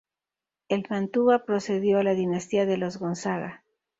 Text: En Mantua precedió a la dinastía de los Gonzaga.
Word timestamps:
En 0.67 0.83
Mantua 0.89 1.45
precedió 1.45 1.99
a 1.99 2.03
la 2.03 2.15
dinastía 2.15 2.65
de 2.65 2.75
los 2.77 2.97
Gonzaga. 2.97 3.63